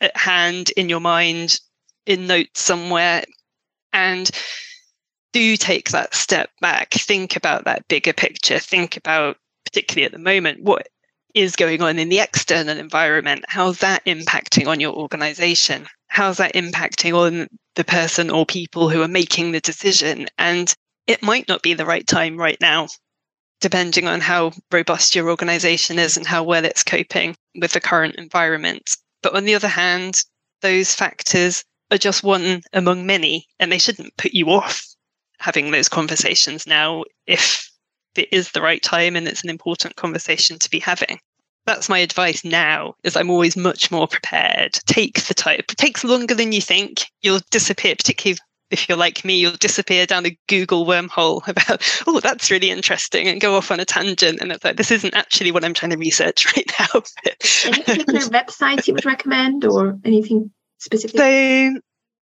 [0.00, 1.60] at hand in your mind,
[2.06, 3.22] in notes somewhere.
[3.92, 4.28] And
[5.32, 10.18] do take that step back, think about that bigger picture, think about, particularly at the
[10.18, 10.88] moment, what
[11.34, 13.44] is going on in the external environment?
[13.48, 15.86] How's that impacting on your organization?
[16.08, 20.26] How's that impacting on the person or people who are making the decision?
[20.38, 20.74] And
[21.06, 22.88] it might not be the right time right now,
[23.60, 28.16] depending on how robust your organization is and how well it's coping with the current
[28.16, 28.96] environment.
[29.22, 30.22] But on the other hand,
[30.60, 34.91] those factors are just one among many, and they shouldn't put you off
[35.42, 37.68] having those conversations now if
[38.14, 41.18] it is the right time and it's an important conversation to be having.
[41.64, 44.72] That's my advice now is I'm always much more prepared.
[44.86, 45.60] Take the time.
[45.60, 47.06] It takes longer than you think.
[47.22, 48.38] You'll disappear, particularly
[48.72, 53.28] if you're like me, you'll disappear down a Google wormhole about, oh, that's really interesting,
[53.28, 54.40] and go off on a tangent.
[54.40, 57.02] And it's like, this isn't actually what I'm trying to research right now.
[57.64, 61.18] Any particular websites you would recommend or anything specific?
[61.18, 61.80] So,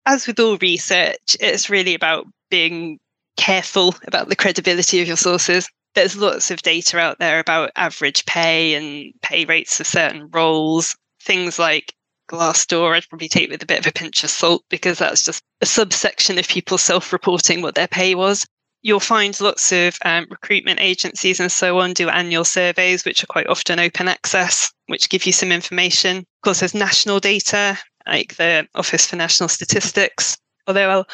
[0.06, 2.98] as with all research, it's really about being
[3.38, 5.70] careful about the credibility of your sources.
[5.94, 10.94] There's lots of data out there about average pay and pay rates for certain roles.
[11.22, 11.94] Things like
[12.28, 15.42] Glassdoor, I'd probably take with a bit of a pinch of salt because that's just
[15.62, 18.46] a subsection of people self reporting what their pay was.
[18.82, 23.28] You'll find lots of um, recruitment agencies and so on do annual surveys, which are
[23.28, 26.18] quite often open access, which give you some information.
[26.18, 31.08] Of course, there's national data, like the Office for National Statistics, although I'll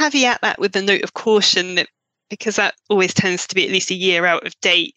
[0.00, 1.88] caveat that with a note of caution that
[2.30, 4.94] because that always tends to be at least a year out of date,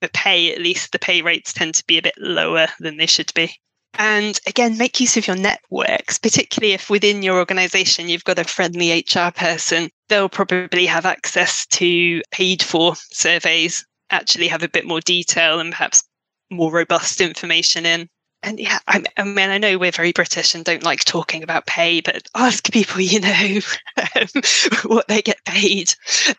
[0.00, 3.06] the pay, at least the pay rates tend to be a bit lower than they
[3.06, 3.54] should be.
[3.94, 8.44] And again, make use of your networks, particularly if within your organization you've got a
[8.44, 9.90] friendly HR person.
[10.08, 15.72] They'll probably have access to paid for surveys, actually have a bit more detail and
[15.72, 16.02] perhaps
[16.50, 18.08] more robust information in.
[18.42, 21.66] And yeah, I, I mean, I know we're very British and don't like talking about
[21.66, 23.60] pay, but ask people you know
[24.16, 24.42] um,
[24.84, 25.94] what they get paid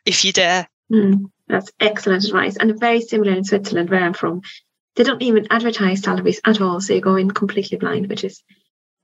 [0.06, 0.68] if you dare.
[0.92, 2.58] Mm, that's excellent advice.
[2.58, 4.42] And very similar in Switzerland, where I'm from.
[4.96, 6.80] They don't even advertise salaries at all.
[6.82, 8.44] So you go in completely blind, which is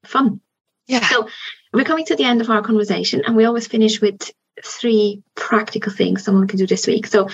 [0.06, 0.42] fun.
[0.88, 1.08] Yeah.
[1.08, 1.30] So
[1.74, 4.32] we're coming to the end of our conversation, and we always finish with
[4.64, 7.08] three practical things someone can do this week.
[7.08, 7.30] So,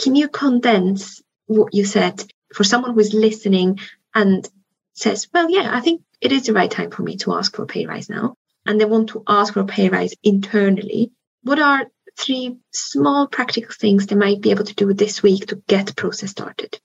[0.00, 2.24] can you condense what you said
[2.54, 3.78] for someone who's listening
[4.14, 4.48] and
[4.96, 7.62] says, Well, yeah, I think it is the right time for me to ask for
[7.62, 8.34] a pay rise now,
[8.66, 11.12] and they want to ask for a pay rise internally?
[11.42, 11.86] What are
[12.18, 15.94] three small practical things they might be able to do this week to get the
[15.94, 16.78] process started?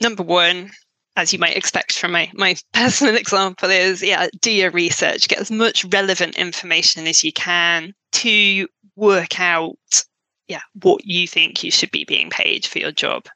[0.00, 0.70] Number one,
[1.16, 5.40] as you might expect from my, my personal example, is yeah, do your research, get
[5.40, 9.76] as much relevant information as you can to work out
[10.48, 13.26] yeah, what you think you should be being paid for your job.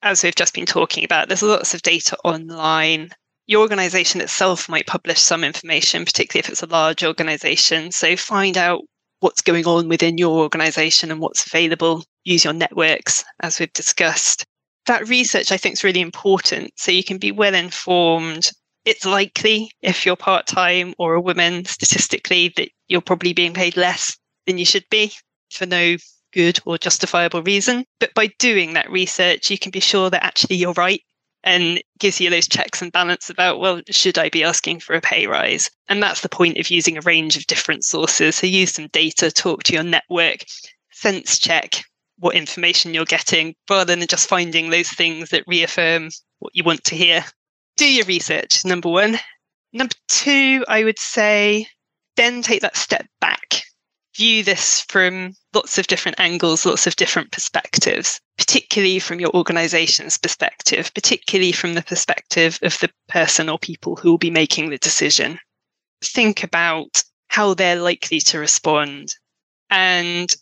[0.00, 3.10] As we've just been talking about, there's lots of data online.
[3.52, 7.92] Your organization itself might publish some information, particularly if it's a large organization.
[7.92, 8.80] So find out
[9.20, 12.02] what's going on within your organization and what's available.
[12.24, 14.46] Use your networks, as we've discussed.
[14.86, 16.70] That research, I think, is really important.
[16.78, 18.48] So you can be well informed.
[18.86, 23.76] It's likely, if you're part time or a woman, statistically, that you're probably being paid
[23.76, 25.12] less than you should be
[25.50, 25.96] for no
[26.32, 27.84] good or justifiable reason.
[28.00, 31.02] But by doing that research, you can be sure that actually you're right
[31.44, 35.00] and gives you those checks and balance about, well, should I be asking for a
[35.00, 35.70] pay rise?
[35.88, 38.36] And that's the point of using a range of different sources.
[38.36, 40.44] So use some data, talk to your network,
[40.90, 41.84] sense check
[42.18, 46.84] what information you're getting rather than just finding those things that reaffirm what you want
[46.84, 47.24] to hear.
[47.76, 49.18] Do your research, number one.
[49.72, 51.66] Number two, I would say
[52.16, 53.64] then take that step back
[54.16, 60.18] view this from lots of different angles, lots of different perspectives, particularly from your organization's
[60.18, 64.78] perspective, particularly from the perspective of the person or people who will be making the
[64.78, 65.38] decision.
[66.02, 69.14] Think about how they're likely to respond.
[69.70, 70.34] And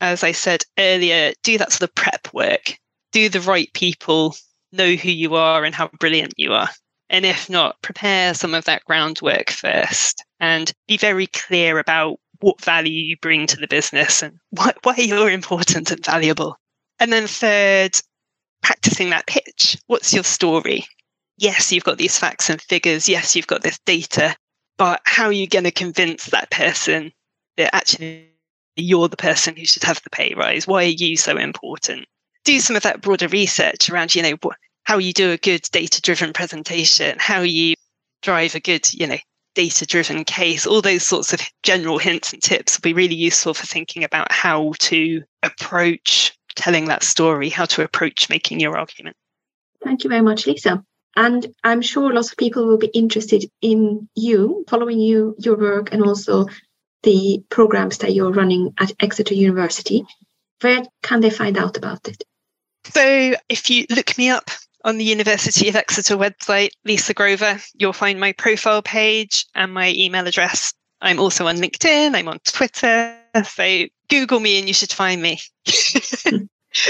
[0.00, 2.76] as I said earlier, do that sort of prep work.
[3.12, 4.36] Do the right people
[4.72, 6.68] know who you are and how brilliant you are?
[7.08, 12.60] And if not, prepare some of that groundwork first and be very clear about what
[12.60, 16.56] value you bring to the business and why, why you're important and valuable.
[16.98, 18.00] And then third,
[18.62, 19.78] practicing that pitch.
[19.86, 20.86] What's your story?
[21.38, 23.08] Yes, you've got these facts and figures.
[23.08, 24.34] Yes, you've got this data,
[24.78, 27.12] but how are you going to convince that person
[27.56, 28.30] that actually
[28.76, 30.66] you're the person who should have the pay rise?
[30.66, 32.06] Why are you so important?
[32.44, 34.36] Do some of that broader research around, you know,
[34.84, 37.74] how you do a good data driven presentation, how you
[38.22, 39.18] drive a good, you know,
[39.56, 43.54] data driven case, all those sorts of general hints and tips will be really useful
[43.54, 49.16] for thinking about how to approach telling that story, how to approach making your argument.
[49.82, 50.84] Thank you very much, Lisa.
[51.16, 55.92] And I'm sure lots of people will be interested in you, following you, your work,
[55.92, 56.46] and also
[57.02, 60.04] the programs that you're running at Exeter University.
[60.60, 62.22] Where can they find out about it?
[62.84, 64.50] So, if you look me up
[64.86, 69.92] on the University of Exeter website, Lisa Grover, you'll find my profile page and my
[69.92, 70.72] email address.
[71.02, 73.14] I'm also on LinkedIn, I'm on Twitter.
[73.44, 75.40] So Google me and you should find me.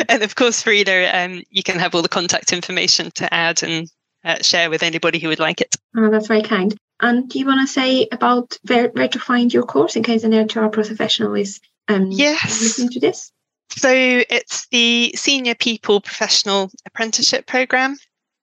[0.09, 3.89] and of course, Frida, um, you can have all the contact information to add and
[4.25, 5.75] uh, share with anybody who would like it.
[5.97, 6.77] Oh, that's very kind.
[7.01, 10.23] And do you want to say about where, where to find your course in case
[10.23, 12.61] an HR professional is um, yes.
[12.61, 13.33] listening to this?
[13.71, 17.97] So it's the Senior People Professional Apprenticeship Programme.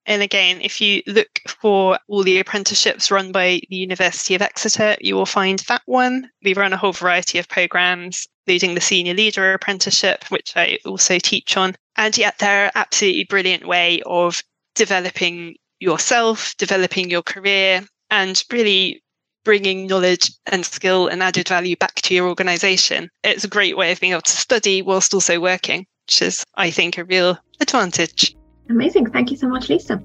[0.06, 4.96] And again, if you look for all the apprenticeships run by the University of Exeter,
[5.00, 6.30] you will find that one.
[6.42, 11.18] We run a whole variety of programs, including the Senior Leader Apprenticeship, which I also
[11.18, 11.74] teach on.
[11.96, 14.42] And yet, they're an absolutely brilliant way of
[14.74, 19.02] developing yourself, developing your career, and really
[19.44, 23.10] bringing knowledge and skill and added value back to your organization.
[23.22, 26.70] It's a great way of being able to study whilst also working, which is, I
[26.70, 28.34] think, a real advantage.
[28.68, 29.10] Amazing.
[29.10, 30.02] Thank you so much, Lisa.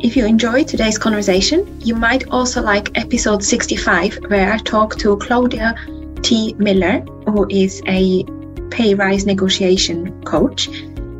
[0.00, 5.16] If you enjoyed today's conversation, you might also like episode 65, where I talk to
[5.16, 5.74] Claudia
[6.22, 6.54] T.
[6.58, 8.24] Miller, who is a
[8.70, 10.68] pay rise negotiation coach,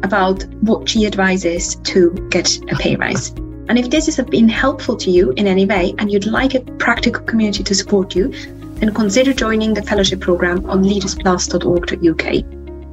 [0.03, 3.33] about what she advises to get a pay rise.
[3.69, 6.61] And if this has been helpful to you in any way and you'd like a
[6.61, 8.33] practical community to support you,
[8.77, 12.35] then consider joining the fellowship program on leadersplus.org.uk.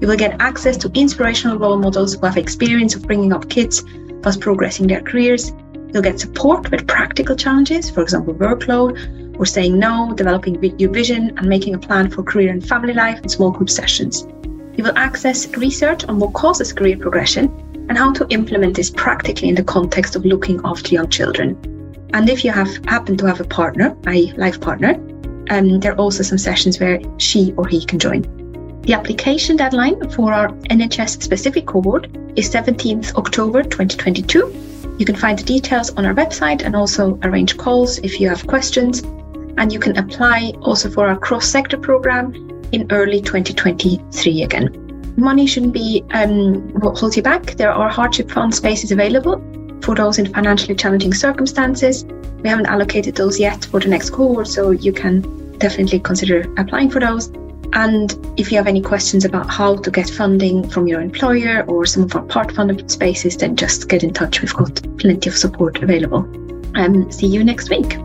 [0.01, 3.83] You will get access to inspirational role models who have experience of bringing up kids
[4.23, 5.51] whilst progressing their careers,
[5.93, 11.37] You'll get support with practical challenges, for example, workload, or saying no, developing your vision,
[11.37, 14.25] and making a plan for career and family life and small group sessions.
[14.75, 17.47] You will access research on what causes career progression
[17.89, 21.57] and how to implement this practically in the context of looking after young children.
[22.13, 24.95] And if you have happen to have a partner, a life partner,
[25.49, 28.21] um, there are also some sessions where she or he can join.
[28.83, 34.95] The application deadline for our NHS specific cohort is 17th October 2022.
[34.99, 38.45] You can find the details on our website and also arrange calls if you have
[38.45, 39.01] questions.
[39.57, 42.33] And you can apply also for our cross sector program
[42.71, 44.82] in early 2023 again.
[45.17, 47.55] Money shouldn't be um, what holds you back.
[47.55, 49.41] There are hardship fund spaces available
[49.81, 52.05] for those in financially challenging circumstances.
[52.41, 55.21] We haven't allocated those yet for the next cohort, so you can
[55.59, 57.31] definitely consider applying for those.
[57.73, 61.85] And if you have any questions about how to get funding from your employer or
[61.85, 64.41] some of our part funded spaces, then just get in touch.
[64.41, 66.19] We've got plenty of support available.
[66.75, 67.97] Um, see you next week.